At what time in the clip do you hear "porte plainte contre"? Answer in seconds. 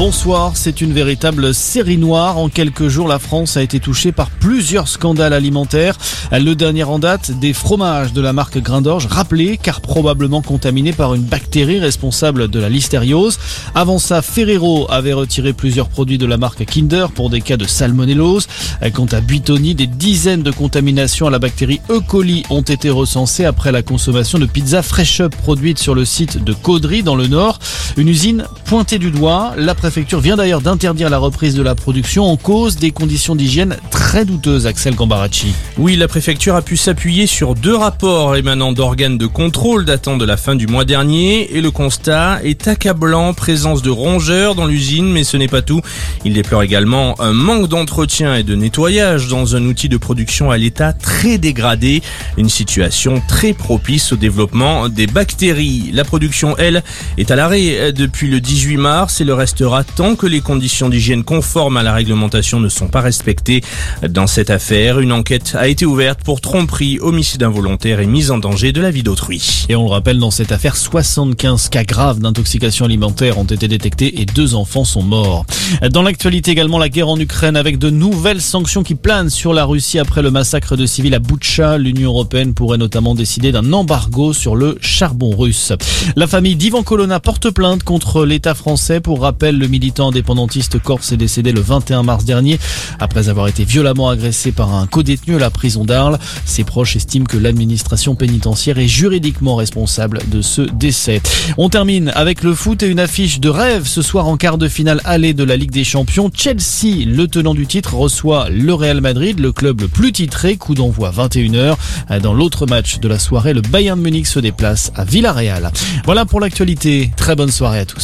87.20-88.26